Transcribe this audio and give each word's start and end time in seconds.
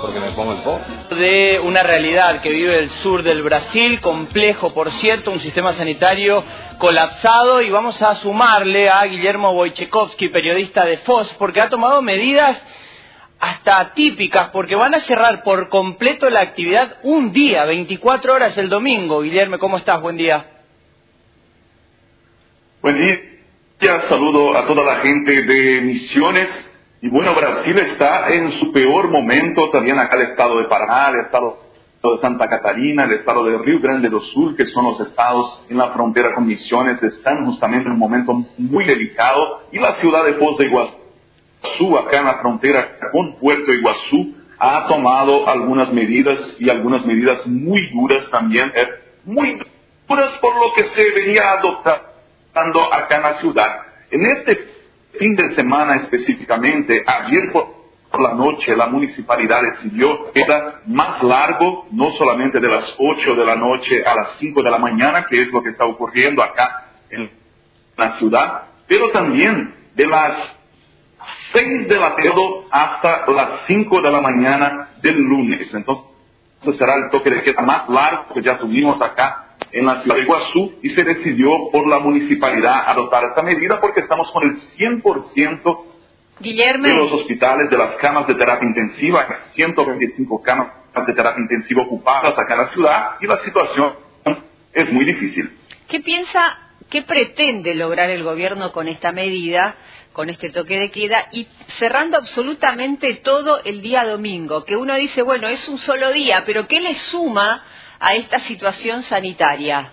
porque 0.00 0.20
me 0.20 0.30
pongo 0.32 0.52
el 0.52 0.58
po. 0.58 0.80
De 1.14 1.60
una 1.60 1.82
realidad 1.82 2.40
que 2.40 2.50
vive 2.50 2.78
el 2.78 2.90
sur 2.90 3.22
del 3.22 3.42
Brasil, 3.42 4.00
complejo 4.00 4.72
por 4.72 4.90
cierto, 4.92 5.30
un 5.30 5.40
sistema 5.40 5.72
sanitario 5.72 6.44
colapsado 6.78 7.60
y 7.62 7.70
vamos 7.70 8.00
a 8.02 8.14
sumarle 8.16 8.88
a 8.88 9.04
Guillermo 9.04 9.52
Wojciechowski, 9.52 10.28
periodista 10.28 10.84
de 10.84 10.98
FOS, 10.98 11.34
porque 11.34 11.60
ha 11.60 11.68
tomado 11.68 12.02
medidas 12.02 12.62
hasta 13.38 13.80
atípicas, 13.80 14.48
porque 14.48 14.74
van 14.74 14.94
a 14.94 15.00
cerrar 15.00 15.42
por 15.42 15.68
completo 15.68 16.30
la 16.30 16.40
actividad 16.40 16.96
un 17.02 17.32
día, 17.32 17.64
24 17.64 18.34
horas 18.34 18.56
el 18.58 18.68
domingo. 18.68 19.22
Guillermo, 19.22 19.58
¿cómo 19.58 19.76
estás? 19.76 20.00
Buen 20.00 20.16
día. 20.16 20.46
Buen 22.80 22.96
día, 23.80 24.00
saludo 24.02 24.56
a 24.56 24.66
toda 24.66 24.84
la 24.84 25.00
gente 25.00 25.42
de 25.42 25.80
Misiones. 25.80 26.75
Y 27.02 27.08
bueno, 27.08 27.34
Brasil 27.34 27.78
está 27.78 28.28
en 28.30 28.52
su 28.52 28.72
peor 28.72 29.10
momento, 29.10 29.70
también 29.70 29.98
acá 29.98 30.16
el 30.16 30.22
estado 30.22 30.58
de 30.58 30.64
Paraná, 30.64 31.10
el 31.10 31.20
estado 31.26 31.58
de 32.02 32.18
Santa 32.18 32.48
Catarina, 32.48 33.04
el 33.04 33.12
estado 33.12 33.44
de 33.44 33.58
Río 33.58 33.80
Grande 33.80 34.08
do 34.08 34.20
Sul, 34.20 34.56
que 34.56 34.64
son 34.66 34.84
los 34.84 35.00
estados 35.00 35.66
en 35.68 35.76
la 35.76 35.88
frontera 35.90 36.34
con 36.34 36.46
Misiones, 36.46 37.02
están 37.02 37.44
justamente 37.44 37.86
en 37.86 37.92
un 37.92 37.98
momento 37.98 38.32
muy 38.56 38.86
delicado. 38.86 39.62
Y 39.72 39.78
la 39.78 39.94
ciudad 39.94 40.24
de 40.24 40.34
Foz 40.34 40.56
de 40.58 40.66
Iguazú 40.66 41.98
acá 41.98 42.18
en 42.18 42.24
la 42.24 42.38
frontera 42.38 42.96
con 43.12 43.36
Puerto 43.36 43.72
Iguazú, 43.72 44.34
ha 44.58 44.86
tomado 44.86 45.46
algunas 45.48 45.92
medidas 45.92 46.56
y 46.58 46.70
algunas 46.70 47.04
medidas 47.04 47.46
muy 47.46 47.90
duras 47.90 48.30
también, 48.30 48.72
eh, 48.74 48.88
muy 49.24 49.60
duras 50.08 50.38
por 50.38 50.54
lo 50.54 50.72
que 50.74 50.84
se 50.84 51.10
venía 51.12 51.52
adoptando 51.52 52.92
acá 52.92 53.16
en 53.16 53.22
la 53.22 53.32
ciudad. 53.34 53.80
En 54.10 54.24
este 54.24 54.75
fin 55.18 55.34
de 55.36 55.54
semana 55.54 55.96
específicamente, 55.96 57.04
ayer 57.06 57.52
por 57.52 57.76
la 58.18 58.34
noche 58.34 58.74
la 58.74 58.86
municipalidad 58.86 59.62
decidió 59.62 60.32
que 60.32 60.46
más 60.86 61.22
largo, 61.22 61.86
no 61.90 62.12
solamente 62.12 62.60
de 62.60 62.68
las 62.68 62.94
8 62.98 63.34
de 63.34 63.44
la 63.44 63.56
noche 63.56 64.04
a 64.04 64.14
las 64.14 64.32
5 64.38 64.62
de 64.62 64.70
la 64.70 64.78
mañana, 64.78 65.26
que 65.26 65.42
es 65.42 65.52
lo 65.52 65.62
que 65.62 65.70
está 65.70 65.84
ocurriendo 65.84 66.42
acá 66.42 66.86
en 67.10 67.30
la 67.96 68.10
ciudad, 68.12 68.62
pero 68.86 69.10
también 69.10 69.74
de 69.94 70.06
las 70.06 70.56
6 71.52 71.88
de 71.88 71.96
la 71.96 72.14
tarde 72.14 72.30
hasta 72.70 73.30
las 73.30 73.66
5 73.66 74.00
de 74.00 74.10
la 74.10 74.20
mañana 74.20 74.90
del 75.02 75.16
lunes. 75.16 75.72
Entonces 75.74 76.06
será 76.78 76.94
el 76.94 77.10
toque 77.10 77.30
de 77.30 77.42
queda 77.42 77.62
más 77.62 77.88
largo 77.88 78.32
que 78.34 78.42
ya 78.42 78.58
tuvimos 78.58 79.00
acá 79.02 79.45
en 79.72 79.86
la 79.86 80.00
ciudad 80.00 80.16
de 80.16 80.22
Iguazú 80.22 80.74
y 80.82 80.88
se 80.90 81.04
decidió 81.04 81.70
por 81.70 81.86
la 81.86 81.98
municipalidad 81.98 82.88
adoptar 82.88 83.24
esta 83.24 83.42
medida 83.42 83.80
porque 83.80 84.00
estamos 84.00 84.30
con 84.30 84.44
el 84.44 84.56
100% 84.56 85.84
Guillermo. 86.40 86.86
de 86.86 86.96
los 86.96 87.12
hospitales, 87.12 87.70
de 87.70 87.78
las 87.78 87.96
camas 87.96 88.26
de 88.26 88.34
terapia 88.34 88.68
intensiva, 88.68 89.26
125 89.52 90.42
camas 90.42 90.68
de 91.06 91.12
terapia 91.12 91.42
intensiva 91.42 91.82
ocupadas 91.82 92.38
acá 92.38 92.54
en 92.54 92.60
la 92.60 92.66
ciudad 92.68 93.10
y 93.20 93.26
la 93.26 93.36
situación 93.38 93.94
es 94.72 94.92
muy 94.92 95.04
difícil. 95.04 95.50
¿Qué 95.88 96.00
piensa, 96.00 96.58
qué 96.90 97.02
pretende 97.02 97.74
lograr 97.74 98.10
el 98.10 98.22
gobierno 98.22 98.72
con 98.72 98.88
esta 98.88 99.12
medida? 99.12 99.76
con 100.16 100.30
este 100.30 100.48
toque 100.48 100.80
de 100.80 100.90
queda 100.90 101.28
y 101.30 101.46
cerrando 101.78 102.16
absolutamente 102.16 103.16
todo 103.16 103.62
el 103.64 103.82
día 103.82 104.06
domingo, 104.06 104.64
que 104.64 104.74
uno 104.74 104.94
dice, 104.94 105.20
bueno, 105.20 105.46
es 105.46 105.68
un 105.68 105.76
solo 105.76 106.10
día, 106.10 106.44
pero 106.46 106.66
¿qué 106.66 106.80
le 106.80 106.94
suma 106.94 107.62
a 107.98 108.14
esta 108.14 108.38
situación 108.40 109.02
sanitaria? 109.02 109.92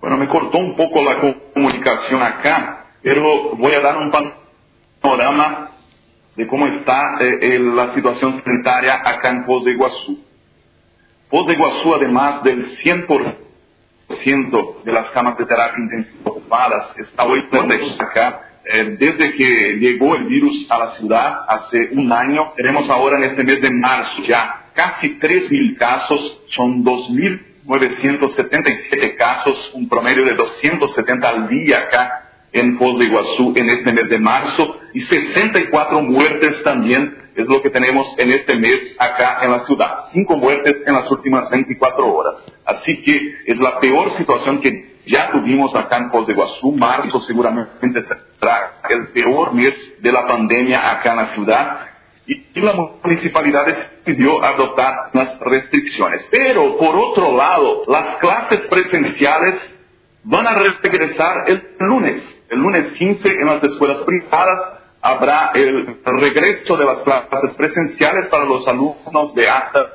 Bueno, 0.00 0.16
me 0.18 0.28
cortó 0.28 0.58
un 0.58 0.76
poco 0.76 1.02
la 1.02 1.18
comunicación 1.54 2.22
acá, 2.22 2.86
pero 3.02 3.56
voy 3.56 3.72
a 3.72 3.80
dar 3.80 3.96
un 3.96 4.12
panorama 5.00 5.70
de 6.36 6.46
cómo 6.46 6.66
está 6.66 7.16
eh, 7.20 7.58
la 7.58 7.94
situación 7.94 8.42
sanitaria 8.42 9.00
acá 9.04 9.30
en 9.30 9.46
Foz 9.46 9.64
de 9.64 9.72
Iguazú. 9.72 10.22
Foz 11.30 11.46
de 11.46 11.54
Iguazú, 11.54 11.94
además 11.94 12.42
del 12.42 12.76
100% 12.76 14.82
de 14.84 14.92
las 14.92 15.10
camas 15.10 15.38
de 15.38 15.46
terapia 15.46 15.82
intensiva 15.82 16.30
ocupadas 16.30 16.98
está 16.98 17.24
hoy 17.24 17.48
acá. 17.98 18.50
Eh, 18.66 18.96
desde 18.98 19.34
que 19.34 19.76
llegó 19.78 20.16
el 20.16 20.24
virus 20.24 20.66
a 20.70 20.78
la 20.78 20.86
ciudad 20.94 21.40
hace 21.48 21.90
un 21.92 22.10
año, 22.12 22.54
tenemos 22.56 22.88
ahora 22.88 23.18
en 23.18 23.24
este 23.24 23.44
mes 23.44 23.60
de 23.60 23.70
marzo 23.70 24.22
ya 24.22 24.70
casi 24.74 25.18
3.000 25.18 25.76
casos, 25.76 26.40
son 26.48 26.82
2.977 26.84 29.16
casos, 29.16 29.70
un 29.74 29.86
promedio 29.88 30.24
de 30.24 30.34
270 30.34 31.28
al 31.28 31.48
día 31.48 31.80
acá 31.80 32.20
en 32.52 32.78
Foz 32.78 32.98
de 32.98 33.04
Iguazú 33.06 33.52
en 33.56 33.68
este 33.68 33.92
mes 33.92 34.08
de 34.08 34.18
marzo 34.18 34.78
y 34.94 35.00
64 35.00 36.00
muertes 36.02 36.62
también 36.62 37.18
es 37.34 37.48
lo 37.48 37.60
que 37.60 37.70
tenemos 37.70 38.14
en 38.16 38.30
este 38.30 38.54
mes 38.54 38.94
acá 38.98 39.40
en 39.42 39.50
la 39.50 39.58
ciudad. 39.60 39.96
Cinco 40.12 40.36
muertes 40.36 40.84
en 40.86 40.94
las 40.94 41.10
últimas 41.10 41.50
24 41.50 42.14
horas. 42.14 42.44
Así 42.64 43.02
que 43.02 43.38
es 43.46 43.58
la 43.58 43.80
peor 43.80 44.12
situación 44.12 44.60
que 44.60 44.93
ya 45.06 45.30
tuvimos 45.30 45.74
acá 45.74 45.98
en 45.98 46.10
de 46.10 46.32
Iguazú. 46.32 46.72
Marzo 46.72 47.20
seguramente 47.20 48.02
será 48.02 48.72
el 48.88 49.08
peor 49.08 49.52
mes 49.52 50.00
de 50.00 50.12
la 50.12 50.26
pandemia 50.26 50.90
acá 50.90 51.10
en 51.10 51.16
la 51.16 51.26
ciudad. 51.26 51.80
Y 52.26 52.58
la 52.60 52.72
municipalidad 52.72 53.66
decidió 53.66 54.42
adoptar 54.42 55.10
las 55.12 55.38
restricciones. 55.40 56.26
Pero, 56.30 56.78
por 56.78 56.96
otro 56.96 57.36
lado, 57.36 57.82
las 57.86 58.16
clases 58.16 58.62
presenciales 58.62 59.74
van 60.22 60.46
a 60.46 60.54
regresar 60.54 61.44
el 61.48 61.76
lunes. 61.80 62.42
El 62.48 62.60
lunes 62.60 62.92
15 62.92 63.28
en 63.28 63.46
las 63.46 63.62
escuelas 63.62 64.00
privadas 64.00 64.80
habrá 65.02 65.50
el 65.54 65.98
regreso 66.02 66.78
de 66.78 66.84
las 66.86 66.98
clases 67.00 67.54
presenciales 67.54 68.26
para 68.28 68.46
los 68.46 68.66
alumnos 68.66 69.34
de 69.34 69.48
hasta 69.48 69.90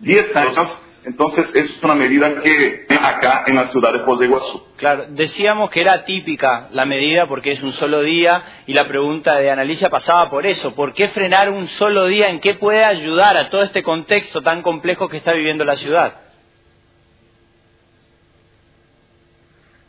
10 0.00 0.36
años. 0.36 0.82
Entonces, 1.02 1.50
es 1.54 1.82
una 1.82 1.94
medida 1.94 2.42
que 2.42 2.86
acá 2.90 3.44
en 3.46 3.56
la 3.56 3.68
ciudad 3.68 3.92
de 3.92 4.00
Foz 4.00 4.18
de 4.18 4.26
Iguazú. 4.26 4.62
Claro, 4.76 5.06
decíamos 5.08 5.70
que 5.70 5.80
era 5.80 6.04
típica 6.04 6.68
la 6.72 6.84
medida 6.84 7.26
porque 7.26 7.52
es 7.52 7.62
un 7.62 7.72
solo 7.72 8.02
día 8.02 8.42
y 8.66 8.74
la 8.74 8.86
pregunta 8.86 9.36
de 9.36 9.50
Analicia 9.50 9.88
pasaba 9.88 10.28
por 10.28 10.46
eso. 10.46 10.74
¿Por 10.74 10.92
qué 10.92 11.08
frenar 11.08 11.50
un 11.50 11.66
solo 11.68 12.06
día? 12.06 12.28
¿En 12.28 12.40
qué 12.40 12.54
puede 12.54 12.84
ayudar 12.84 13.36
a 13.38 13.48
todo 13.48 13.62
este 13.62 13.82
contexto 13.82 14.42
tan 14.42 14.60
complejo 14.60 15.08
que 15.08 15.16
está 15.16 15.32
viviendo 15.32 15.64
la 15.64 15.76
ciudad? 15.76 16.14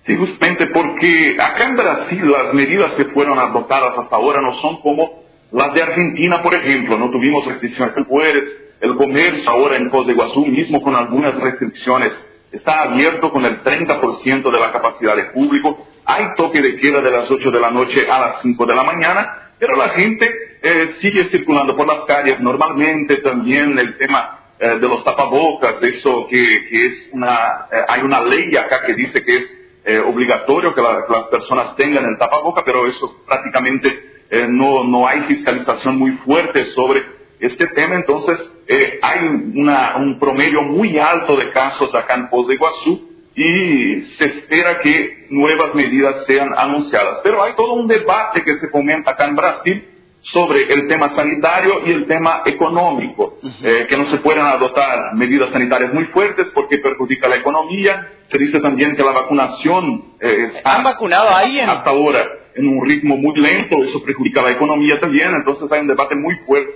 Sí, 0.03 0.15
justamente 0.15 0.67
porque 0.67 1.37
acá 1.39 1.65
en 1.65 1.75
Brasil 1.75 2.31
las 2.31 2.53
medidas 2.53 2.93
que 2.93 3.05
fueron 3.05 3.37
adoptadas 3.37 3.97
hasta 3.97 4.15
ahora 4.15 4.41
no 4.41 4.53
son 4.53 4.81
como 4.81 5.23
las 5.51 5.73
de 5.73 5.83
Argentina, 5.83 6.41
por 6.41 6.55
ejemplo. 6.55 6.97
No 6.97 7.11
tuvimos 7.11 7.45
restricciones 7.45 7.93
de 7.95 8.05
poderes. 8.05 8.60
El 8.81 8.95
comercio 8.95 9.47
ahora 9.47 9.77
en 9.77 9.91
Foz 9.91 10.07
de 10.07 10.13
Iguazú, 10.13 10.43
mismo 10.47 10.81
con 10.81 10.95
algunas 10.95 11.35
restricciones, 11.39 12.13
está 12.51 12.81
abierto 12.81 13.31
con 13.31 13.45
el 13.45 13.61
30% 13.63 14.51
de 14.51 14.59
la 14.59 14.71
capacidad 14.71 15.15
de 15.15 15.25
público. 15.25 15.87
Hay 16.03 16.33
toque 16.35 16.63
de 16.63 16.77
queda 16.77 16.99
de 16.99 17.11
las 17.11 17.29
8 17.29 17.51
de 17.51 17.59
la 17.59 17.69
noche 17.69 18.09
a 18.09 18.19
las 18.19 18.41
5 18.41 18.65
de 18.65 18.75
la 18.75 18.81
mañana, 18.81 19.51
pero 19.59 19.75
la 19.75 19.89
gente 19.89 20.27
eh, 20.63 20.95
sigue 20.97 21.25
circulando 21.25 21.77
por 21.77 21.85
las 21.85 22.05
calles 22.05 22.41
normalmente. 22.41 23.17
También 23.17 23.77
el 23.77 23.99
tema 23.99 24.39
eh, 24.59 24.79
de 24.79 24.87
los 24.87 25.03
tapabocas, 25.03 25.81
eso 25.83 26.25
que, 26.27 26.67
es 26.71 27.11
una, 27.13 27.67
eh, 27.71 27.85
hay 27.87 28.01
una 28.01 28.21
ley 28.21 28.57
acá 28.57 28.81
que 28.83 28.95
dice 28.95 29.23
que 29.23 29.37
es 29.37 29.57
obligatorio 30.05 30.75
que, 30.75 30.81
que, 30.81 31.13
las 31.13 31.25
personas 31.25 31.75
tengan 31.75 32.05
el 32.05 32.17
tapaboca, 32.17 32.63
pero 32.63 32.85
eso 32.85 33.23
prácticamente 33.25 34.27
no, 34.47 34.83
no 34.83 35.07
hay 35.07 35.21
fiscalización 35.21 35.97
muy 35.97 36.11
fuerte 36.17 36.65
sobre 36.65 37.20
este 37.41 37.67
tema. 37.67 37.95
Entonces, 37.95 38.37
eh, 38.67 38.99
hay 39.01 39.19
una, 39.55 39.97
un 39.97 40.19
promedio 40.19 40.61
muy 40.61 40.97
alto 40.97 41.35
de 41.35 41.49
casos 41.51 41.93
acá 41.95 42.15
en 42.15 42.29
Foz 42.29 42.47
de 42.47 42.53
Iguazú 42.53 43.09
y 43.35 44.01
se 44.01 44.25
espera 44.25 44.79
que 44.79 45.27
nuevas 45.29 45.73
medidas 45.73 46.25
sean 46.25 46.53
anunciadas. 46.55 47.19
Pero 47.23 47.43
hay 47.43 47.53
todo 47.53 47.73
un 47.73 47.87
debate 47.87 48.43
que 48.43 48.55
se 48.55 48.69
comenta 48.69 49.11
acá 49.11 49.25
en 49.25 49.35
Brasil 49.35 49.87
sobre 50.21 50.71
el 50.71 50.87
tema 50.87 51.09
sanitario 51.09 51.81
y 51.85 51.91
el 51.91 52.05
tema 52.05 52.43
económico, 52.45 53.39
uh 53.41 53.47
-huh. 53.47 53.65
eh, 53.65 53.87
que 53.87 53.97
no 53.97 54.05
se 54.05 54.17
pueden 54.17 54.43
adoptar 54.45 55.15
medidas 55.15 55.49
sanitarias 55.49 55.91
muy 55.93 56.05
fuertes 56.05 56.51
porque 56.51 56.77
perjudica 56.77 57.27
la 57.27 57.37
economía. 57.37 58.07
Se 58.29 58.37
dice 58.37 58.59
también 58.59 58.95
que 58.95 59.03
la 59.03 59.13
vacunación 59.13 60.13
eh, 60.19 60.43
está 60.43 60.75
¿Han 60.75 60.83
vacunado 60.83 61.29
a 61.29 61.39
alguien? 61.39 61.67
hasta 61.67 61.89
ahora 61.89 62.23
en 62.53 62.67
un 62.67 62.85
ritmo 62.85 63.17
muy 63.17 63.35
lento, 63.39 63.83
eso 63.83 64.03
perjudica 64.03 64.41
la 64.41 64.51
economía 64.51 64.99
también, 64.99 65.33
entonces 65.33 65.71
hay 65.71 65.79
un 65.79 65.87
debate 65.87 66.15
muy 66.15 66.35
fuerte 66.45 66.71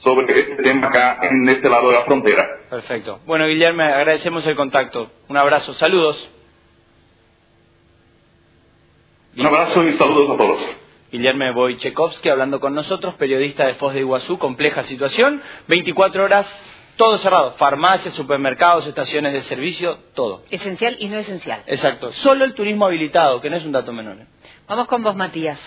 sobre 0.00 0.40
este 0.40 0.62
tema 0.62 0.88
acá 0.88 1.18
en 1.22 1.48
este 1.48 1.68
lado 1.68 1.88
de 1.88 1.94
la 1.94 2.04
frontera. 2.04 2.48
Perfecto. 2.68 3.20
Bueno, 3.26 3.46
Guillermo, 3.46 3.82
agradecemos 3.82 4.46
el 4.46 4.56
contacto. 4.56 5.10
Un 5.28 5.36
abrazo, 5.36 5.74
saludos. 5.74 6.30
Un 9.36 9.46
abrazo 9.46 9.84
y 9.84 9.92
saludos 9.92 10.30
a 10.30 10.36
todos. 10.36 10.76
Guillermo 11.12 11.50
Wojciechowski 11.52 12.28
hablando 12.28 12.60
con 12.60 12.74
nosotros, 12.74 13.14
periodista 13.14 13.66
de 13.66 13.74
Foz 13.74 13.94
de 13.94 14.00
Iguazú, 14.00 14.38
compleja 14.38 14.84
situación, 14.84 15.42
24 15.66 16.24
horas, 16.24 16.46
todo 16.96 17.18
cerrado, 17.18 17.52
farmacias, 17.52 18.14
supermercados, 18.14 18.86
estaciones 18.86 19.32
de 19.32 19.42
servicio, 19.42 19.98
todo. 20.14 20.44
Esencial 20.50 20.96
y 21.00 21.08
no 21.08 21.18
esencial. 21.18 21.62
Exacto, 21.66 22.12
solo 22.12 22.44
el 22.44 22.54
turismo 22.54 22.86
habilitado, 22.86 23.40
que 23.40 23.50
no 23.50 23.56
es 23.56 23.64
un 23.64 23.72
dato 23.72 23.92
menor. 23.92 24.18
¿eh? 24.18 24.26
Vamos 24.68 24.86
con 24.86 25.02
vos, 25.02 25.16
Matías. 25.16 25.58